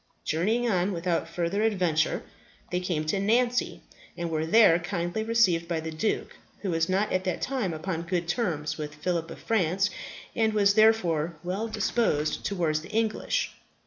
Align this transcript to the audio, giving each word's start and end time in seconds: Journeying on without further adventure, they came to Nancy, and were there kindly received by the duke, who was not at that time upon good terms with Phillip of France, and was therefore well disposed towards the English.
Journeying 0.25 0.67
on 0.67 0.93
without 0.93 1.29
further 1.29 1.61
adventure, 1.61 2.23
they 2.71 2.79
came 2.79 3.05
to 3.05 3.19
Nancy, 3.19 3.81
and 4.17 4.31
were 4.31 4.47
there 4.47 4.79
kindly 4.79 5.23
received 5.23 5.67
by 5.67 5.79
the 5.79 5.91
duke, 5.91 6.35
who 6.63 6.71
was 6.71 6.89
not 6.89 7.11
at 7.13 7.23
that 7.25 7.39
time 7.39 7.71
upon 7.71 8.01
good 8.01 8.27
terms 8.27 8.79
with 8.79 8.95
Phillip 8.95 9.29
of 9.29 9.37
France, 9.37 9.91
and 10.35 10.53
was 10.53 10.73
therefore 10.73 11.35
well 11.43 11.67
disposed 11.67 12.43
towards 12.43 12.81
the 12.81 12.89
English. 12.89 13.51